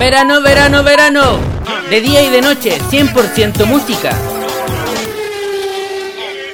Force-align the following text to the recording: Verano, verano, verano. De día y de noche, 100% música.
Verano, 0.00 0.40
verano, 0.40 0.82
verano. 0.82 1.38
De 1.90 2.00
día 2.00 2.22
y 2.22 2.30
de 2.30 2.40
noche, 2.40 2.78
100% 2.90 3.66
música. 3.66 4.39